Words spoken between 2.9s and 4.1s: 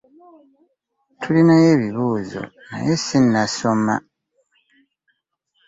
sinasoma.